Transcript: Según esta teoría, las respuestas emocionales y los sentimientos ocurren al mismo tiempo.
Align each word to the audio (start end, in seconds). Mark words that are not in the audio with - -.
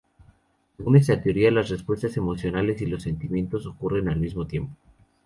Según 0.77 0.95
esta 0.97 1.21
teoría, 1.21 1.51
las 1.51 1.69
respuestas 1.69 2.17
emocionales 2.17 2.81
y 2.81 2.87
los 2.87 3.03
sentimientos 3.03 3.67
ocurren 3.67 4.09
al 4.09 4.19
mismo 4.19 4.47
tiempo. 4.47 4.75